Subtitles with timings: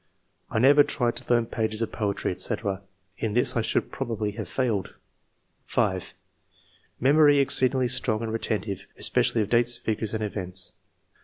[0.49, 2.55] I never tried to learn pages of poetry, &c.;
[3.19, 4.95] in this I should probably have failed,"
[5.67, 6.15] 5.
[6.99, 10.73] Memory exceedingly strong and retentive, especially of dates, figures and events.